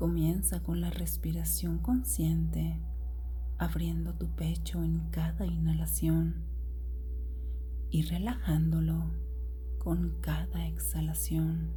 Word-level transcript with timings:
Comienza 0.00 0.62
con 0.62 0.80
la 0.80 0.88
respiración 0.88 1.76
consciente, 1.76 2.80
abriendo 3.58 4.14
tu 4.14 4.34
pecho 4.34 4.82
en 4.82 5.10
cada 5.10 5.44
inhalación 5.44 6.36
y 7.90 8.00
relajándolo 8.04 9.10
con 9.78 10.16
cada 10.22 10.66
exhalación. 10.68 11.74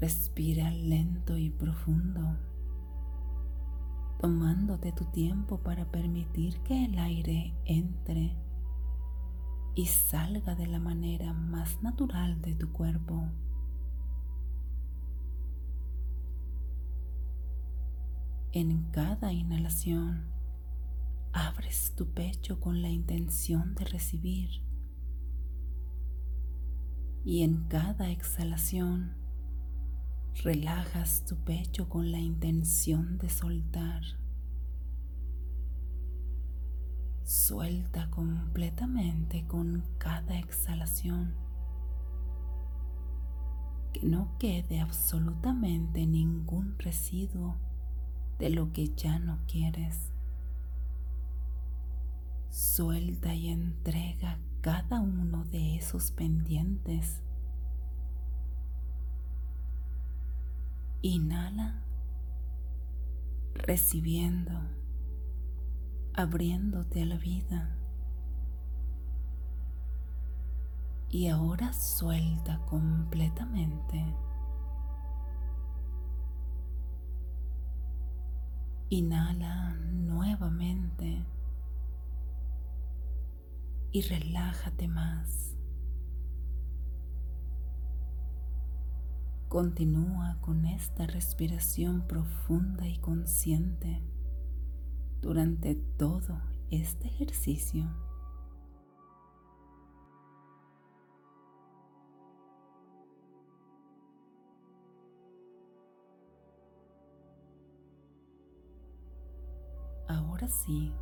Respira 0.00 0.72
lento 0.72 1.36
y 1.36 1.50
profundo, 1.50 2.40
tomándote 4.18 4.90
tu 4.90 5.04
tiempo 5.12 5.62
para 5.62 5.88
permitir 5.92 6.58
que 6.64 6.86
el 6.86 6.98
aire 6.98 7.54
entre 7.66 8.36
y 9.76 9.86
salga 9.86 10.56
de 10.56 10.66
la 10.66 10.80
manera 10.80 11.32
más 11.32 11.80
natural 11.84 12.42
de 12.42 12.56
tu 12.56 12.72
cuerpo. 12.72 13.30
En 18.52 18.90
cada 18.90 19.32
inhalación, 19.32 20.24
abres 21.32 21.92
tu 21.94 22.06
pecho 22.14 22.60
con 22.60 22.80
la 22.80 22.88
intención 22.88 23.74
de 23.74 23.84
recibir 23.84 24.66
y 27.26 27.42
en 27.42 27.64
cada 27.64 28.08
exhalación 28.10 29.16
relajas 30.44 31.24
tu 31.24 31.36
pecho 31.36 31.88
con 31.88 32.12
la 32.12 32.20
intención 32.20 33.18
de 33.18 33.28
soltar. 33.28 34.02
Suelta 37.24 38.08
completamente 38.10 39.44
con 39.48 39.84
cada 39.98 40.38
exhalación. 40.38 41.34
Que 43.92 44.06
no 44.06 44.38
quede 44.38 44.80
absolutamente 44.80 46.06
ningún 46.06 46.78
residuo 46.78 47.56
de 48.38 48.50
lo 48.50 48.72
que 48.72 48.94
ya 48.94 49.18
no 49.18 49.38
quieres. 49.46 50.12
Suelta 52.50 53.34
y 53.34 53.48
entrega 53.48 54.38
cada 54.60 55.00
uno 55.00 55.44
de 55.44 55.76
esos 55.76 56.10
pendientes. 56.10 57.22
Inhala, 61.02 61.84
recibiendo, 63.54 64.52
abriéndote 66.14 67.02
a 67.02 67.06
la 67.06 67.16
vida. 67.16 67.76
Y 71.08 71.28
ahora 71.28 71.72
suelta 71.72 72.58
completamente. 72.66 74.25
Inhala 78.88 79.74
nuevamente 79.74 81.26
y 83.90 84.02
relájate 84.02 84.86
más. 84.86 85.56
Continúa 89.48 90.38
con 90.40 90.66
esta 90.66 91.08
respiración 91.08 92.06
profunda 92.06 92.86
y 92.86 92.98
consciente 92.98 94.02
durante 95.20 95.74
todo 95.74 96.40
este 96.70 97.08
ejercicio. 97.08 98.05
Ahora 110.46 110.58
sí, 110.58 110.92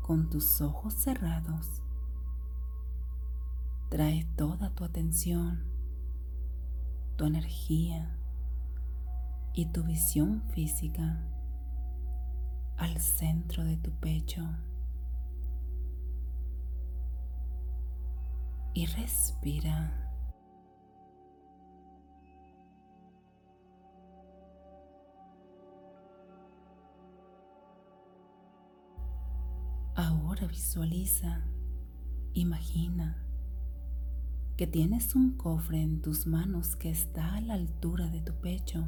con 0.00 0.30
tus 0.30 0.62
ojos 0.62 0.94
cerrados, 0.94 1.82
trae 3.90 4.24
toda 4.36 4.74
tu 4.74 4.84
atención, 4.84 5.62
tu 7.16 7.26
energía 7.26 8.16
y 9.52 9.66
tu 9.66 9.82
visión 9.84 10.42
física 10.54 11.20
al 12.78 12.98
centro 13.02 13.64
de 13.64 13.76
tu 13.76 13.90
pecho 14.00 14.48
y 18.72 18.86
respira. 18.86 20.01
Visualiza, 30.46 31.44
imagina 32.34 33.24
que 34.56 34.66
tienes 34.66 35.14
un 35.14 35.36
cofre 35.36 35.80
en 35.80 36.02
tus 36.02 36.26
manos 36.26 36.74
que 36.74 36.90
está 36.90 37.36
a 37.36 37.40
la 37.40 37.54
altura 37.54 38.08
de 38.08 38.20
tu 38.20 38.34
pecho. 38.40 38.84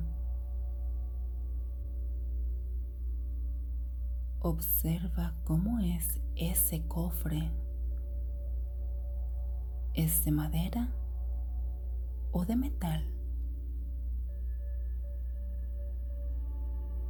Observa 4.40 5.34
cómo 5.44 5.78
es 5.78 6.20
ese 6.34 6.86
cofre. 6.88 7.50
¿Es 9.94 10.24
de 10.24 10.32
madera 10.32 10.92
o 12.32 12.44
de 12.44 12.56
metal? 12.56 13.08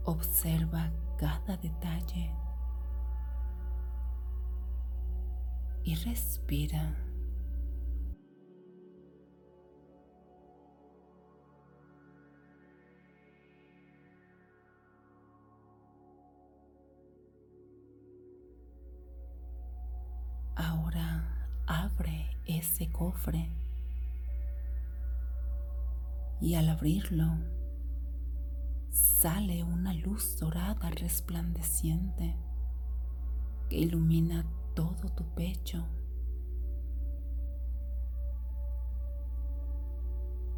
Observa 0.04 0.92
cada 1.16 1.56
detalle. 1.56 2.43
Y 5.84 5.94
respira. 5.96 6.96
Ahora 20.56 21.48
abre 21.66 22.30
ese 22.46 22.90
cofre 22.90 23.50
y 26.40 26.54
al 26.54 26.68
abrirlo 26.68 27.36
sale 28.90 29.64
una 29.64 29.92
luz 29.92 30.38
dorada 30.38 30.90
resplandeciente 30.90 32.36
que 33.68 33.78
ilumina 33.78 34.44
todo 34.74 35.08
tu 35.14 35.24
pecho. 35.34 35.86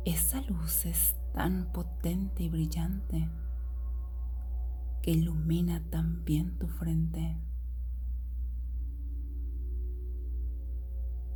Esa 0.04 0.40
luz 0.42 0.86
es 0.86 1.16
tan 1.34 1.72
potente 1.72 2.44
y 2.44 2.48
brillante 2.48 3.28
que 5.02 5.10
ilumina 5.10 5.82
también 5.90 6.58
tu 6.58 6.68
frente. 6.68 7.36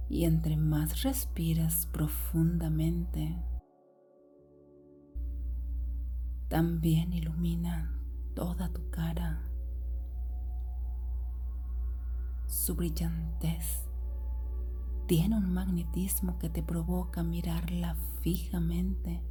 Y 0.08 0.24
entre 0.24 0.56
más 0.56 1.02
respiras 1.02 1.86
profundamente, 1.86 3.40
también 6.48 7.12
ilumina 7.12 7.96
toda 8.34 8.72
tu 8.72 8.90
cara. 8.90 9.49
Su 12.50 12.74
brillantez 12.74 13.88
tiene 15.06 15.36
un 15.36 15.54
magnetismo 15.54 16.36
que 16.40 16.50
te 16.50 16.64
provoca 16.64 17.22
mirarla 17.22 17.94
fijamente. 18.22 19.22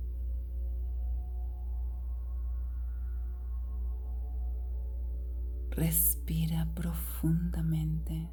Respira 5.71 6.65
profundamente. 6.73 8.29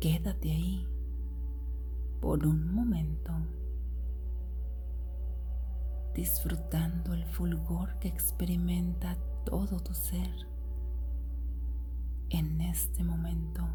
Quédate 0.00 0.52
ahí 0.52 0.86
por 2.20 2.46
un 2.46 2.72
momento, 2.72 3.32
disfrutando 6.14 7.14
el 7.14 7.24
fulgor 7.24 7.98
que 7.98 8.06
experimenta 8.06 9.16
todo 9.44 9.80
tu 9.80 9.94
ser 9.94 10.30
en 12.30 12.60
este 12.60 13.02
momento. 13.02 13.66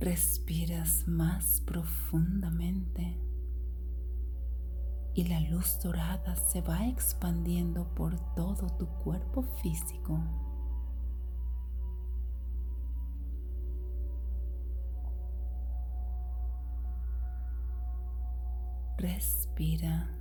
Respiras 0.00 1.06
más 1.06 1.60
profundamente 1.66 3.20
y 5.12 5.24
la 5.24 5.40
luz 5.40 5.78
dorada 5.82 6.36
se 6.36 6.62
va 6.62 6.86
expandiendo 6.86 7.94
por 7.94 8.18
todo 8.34 8.66
tu 8.78 8.86
cuerpo 9.04 9.42
físico. 9.62 10.18
Respira 18.96 20.16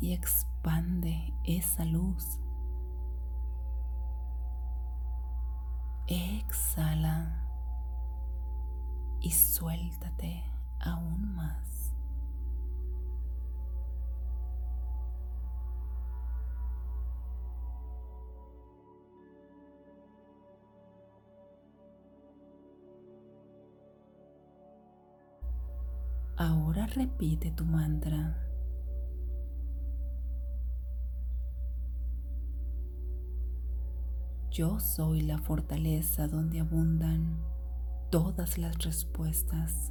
y 0.00 0.12
expande 0.12 1.32
esa 1.44 1.84
luz. 1.84 2.24
Exhala 6.08 7.41
y 9.22 9.30
suéltate 9.30 10.42
aún 10.80 11.34
más. 11.34 11.94
Ahora 26.36 26.86
repite 26.86 27.52
tu 27.52 27.64
mantra. 27.64 28.36
Yo 34.50 34.80
soy 34.80 35.22
la 35.22 35.38
fortaleza 35.38 36.26
donde 36.26 36.60
abundan 36.60 37.51
todas 38.12 38.58
las 38.58 38.76
respuestas. 38.84 39.90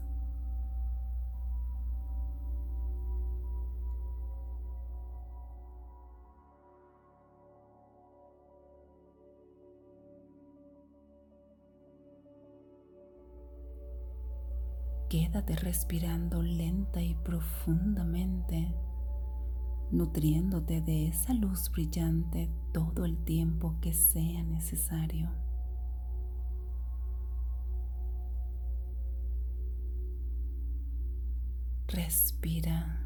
Quédate 15.09 15.55
respirando 15.55 16.43
lenta 16.43 17.01
y 17.01 17.15
profundamente, 17.15 18.71
nutriéndote 19.89 20.81
de 20.81 21.07
esa 21.07 21.33
luz 21.33 21.71
brillante 21.71 22.51
todo 22.71 23.03
el 23.03 23.17
tiempo 23.25 23.77
que 23.81 23.95
sea 23.95 24.43
necesario. 24.43 25.40
Respira. 31.93 32.97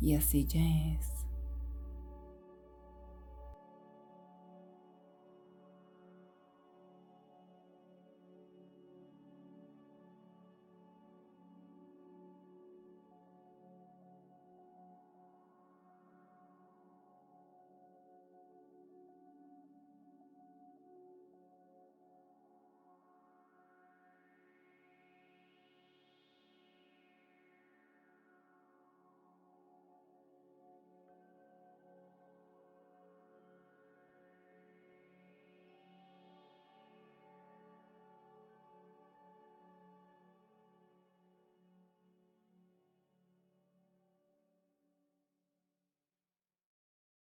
Y 0.00 0.14
así 0.14 0.46
ya 0.46 0.60
es. 0.60 1.23